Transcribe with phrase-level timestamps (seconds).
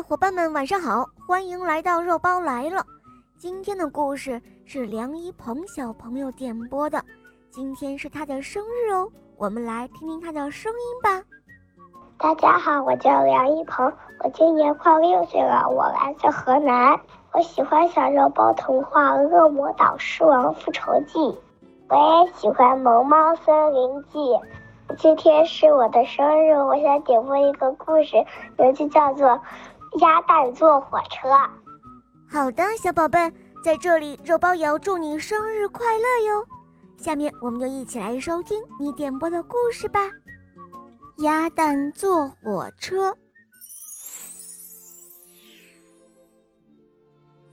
[0.00, 1.06] 伙伴们，晚上好！
[1.26, 2.84] 欢迎来到肉包来了。
[3.38, 7.02] 今天的故事是梁一鹏小朋友点播的，
[7.50, 11.22] 今天是他的生日哦，我们来听听他的声音吧。
[12.18, 16.98] 大家好，我叫梁一鹏，我今年快六岁了，我来自河南，
[17.32, 21.18] 我喜欢小肉包童话《恶魔岛狮王复仇记》，
[21.88, 24.18] 我也喜欢《萌猫森林记》。
[24.98, 28.24] 今天是我的生日，我想点播一个故事，
[28.58, 29.28] 名字叫做
[30.00, 31.28] 《鸭蛋坐火车》。
[32.28, 36.46] 好的，小宝贝，在这里肉包也要祝你生日快乐哟。
[36.96, 40.00] 下面我们就一起来收听你点播的故事吧。
[41.18, 43.16] 鸭蛋坐火车。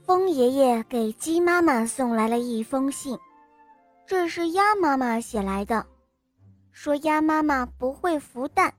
[0.03, 3.17] 风爷爷给鸡妈妈送来了一封信，
[4.07, 5.85] 这是鸭妈妈写来的。
[6.71, 8.73] 说鸭妈妈不会孵蛋，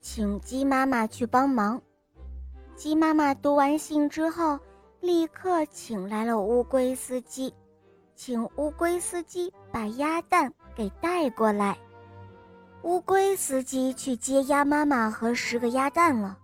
[0.00, 1.80] 请鸡妈妈去帮忙。
[2.80, 4.58] 鸡妈妈读完信之后，
[5.02, 7.52] 立刻请来了乌龟司机，
[8.16, 11.76] 请乌龟司机把鸭蛋给带过来。
[12.84, 16.38] 乌龟司机去接鸭妈妈和十个鸭蛋了，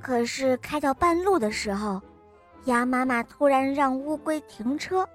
[0.00, 2.02] 可是开到半路的时候，
[2.64, 5.08] 鸭妈妈突然让乌龟停车，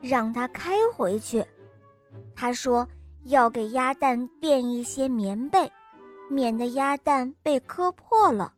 [0.00, 1.44] 让它开回去。
[2.36, 2.86] 他说。
[3.24, 5.70] 要给鸭蛋垫一些棉被，
[6.30, 8.54] 免得鸭蛋被磕破了。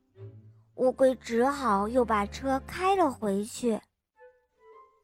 [0.83, 3.81] 乌龟只好又把车开了回去。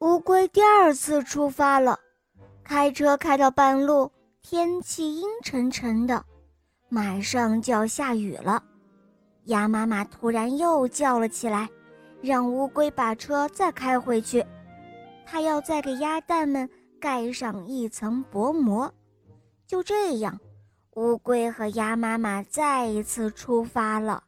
[0.01, 1.97] 乌龟第二次出发了，
[2.65, 4.11] 开车开到半路，
[4.43, 6.25] 天气阴沉沉的，
[6.89, 8.61] 马上就要下雨了。
[9.45, 11.69] 鸭妈妈突然又叫了起来，
[12.21, 14.45] 让乌龟把车再开回去，
[15.25, 16.69] 它要再给鸭蛋们
[17.01, 18.93] 盖上一层薄膜。
[19.65, 20.41] 就这样，
[20.97, 24.25] 乌龟和鸭妈妈再一次出发了。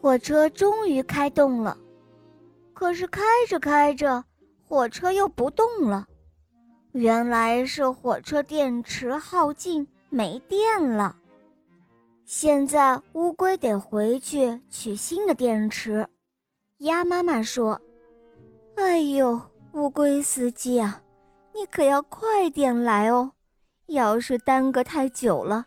[0.00, 1.76] 火车终于开动了，
[2.72, 4.24] 可是开着开着，
[4.66, 6.06] 火车又不动了。
[6.92, 11.16] 原来是火车电池耗尽，没电了。
[12.24, 16.06] 现在乌龟得回去取新的电池。
[16.78, 17.80] 鸭妈妈说
[18.76, 19.40] ：“哎呦，
[19.72, 21.02] 乌龟司机啊，
[21.54, 23.32] 你可要快点来哦！”
[23.86, 25.66] 要是耽搁太久了，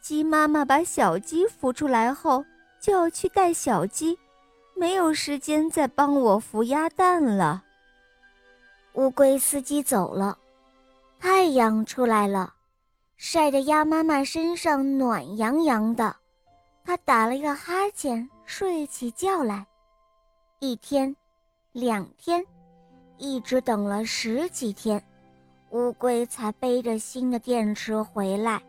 [0.00, 2.44] 鸡妈妈把小鸡孵出来后
[2.82, 4.18] 就要去带小鸡，
[4.74, 7.62] 没有时间再帮我孵鸭蛋了。
[8.94, 10.36] 乌龟司机走了，
[11.20, 12.52] 太阳出来了，
[13.16, 16.16] 晒得鸭妈妈身上暖洋洋的，
[16.84, 19.64] 它打了一个哈欠，睡起觉来。
[20.58, 21.14] 一天，
[21.70, 22.44] 两天，
[23.16, 25.00] 一直等了十几天。
[25.70, 28.60] 乌龟才背着新的电池回来。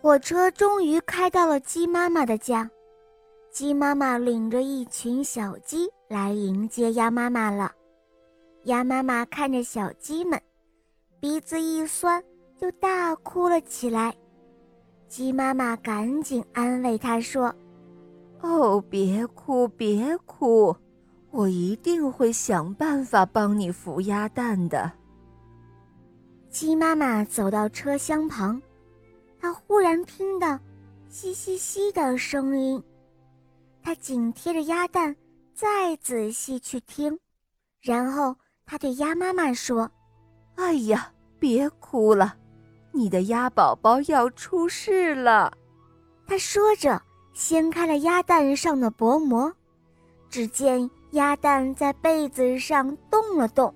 [0.00, 2.68] 火车终于开到了鸡妈妈的家，
[3.52, 7.70] 鸡妈妈领着一群小鸡来迎接鸭妈妈了。
[8.64, 10.40] 鸭妈妈看着小鸡们，
[11.20, 12.24] 鼻子一酸，
[12.58, 14.16] 就大哭了起来。
[15.06, 17.54] 鸡妈妈赶紧安慰它说
[18.40, 20.74] ：“哦，别哭，别哭，
[21.30, 24.90] 我一定会想办法帮你孵鸭蛋的。”
[26.48, 28.62] 鸡妈妈走到车厢旁，
[29.38, 30.58] 她忽然听到
[31.10, 32.82] “嘻嘻嘻”的声音，
[33.82, 35.14] 她紧贴着鸭蛋，
[35.54, 37.18] 再仔细去听，
[37.80, 38.34] 然后
[38.64, 39.90] 他对鸭妈妈说
[40.54, 42.36] ：“哎呀，别哭了，
[42.92, 45.52] 你的鸭宝宝要出世了。”
[46.26, 47.02] 他说着，
[47.34, 49.52] 掀开了鸭蛋上的薄膜，
[50.30, 53.74] 只见鸭蛋在被子上动了动。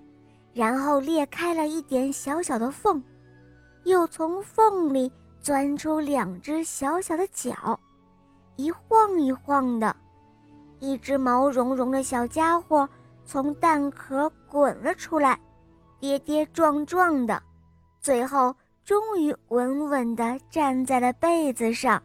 [0.54, 3.02] 然后裂开了一点小小的缝，
[3.84, 7.78] 又从缝里钻出两只小小的脚，
[8.56, 9.94] 一晃一晃的，
[10.80, 12.88] 一只毛茸茸的小家伙
[13.24, 15.38] 从蛋壳滚了出来，
[16.00, 17.42] 跌跌撞撞的，
[18.00, 22.02] 最后终于稳稳地站在了被子上。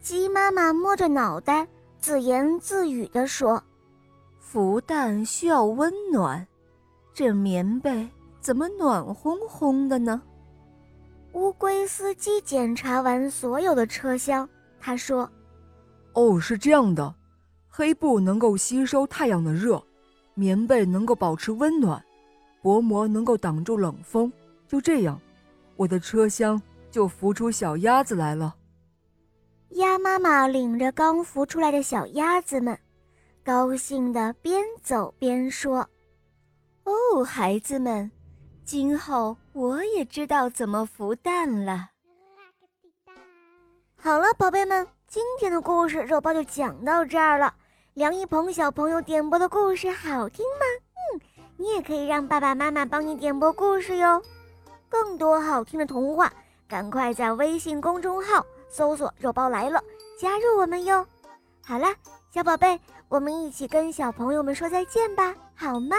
[0.00, 1.66] 鸡妈妈摸着脑袋，
[1.98, 3.62] 自言自语地说
[4.42, 6.46] ：“孵蛋需要温暖。”
[7.14, 8.08] 这棉被
[8.40, 10.20] 怎么暖烘烘的呢？
[11.34, 14.48] 乌龟司机检查完所有的车厢，
[14.84, 15.30] 他说
[16.14, 17.14] ：“哦，是这样的，
[17.68, 19.80] 黑布能够吸收太阳的热，
[20.34, 22.04] 棉被能够保持温暖，
[22.60, 24.30] 薄膜能够挡住冷风。
[24.66, 25.20] 就这样，
[25.76, 28.56] 我的车厢就孵出小鸭子来了。”
[29.76, 32.76] 鸭妈妈领着刚孵出来的小鸭子们，
[33.44, 35.88] 高兴地边走边说。
[36.84, 38.10] 哦，孩子们，
[38.64, 41.91] 今后我也知道怎么孵蛋了。
[44.04, 44.84] 好了，宝贝们。
[45.06, 47.54] 今天的故事肉包就讲到这儿了。
[47.94, 50.66] 梁一鹏小朋友点播的故事好听吗？
[51.14, 51.20] 嗯，
[51.56, 54.20] 你也可以让爸爸妈妈帮你点播故事哟。
[54.88, 56.32] 更多好听的童话，
[56.66, 59.80] 赶快在微信公众号搜索“肉包来了”，
[60.18, 61.06] 加入我们哟。
[61.64, 61.86] 好了，
[62.34, 65.96] 小宝贝，我们一起跟小朋友们说再见吧，好吗？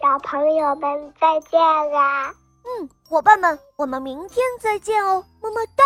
[0.00, 1.60] 小朋友们再见
[1.92, 2.34] 啦！
[2.64, 5.84] 嗯，伙伴们，我们明天再见哦，么么哒。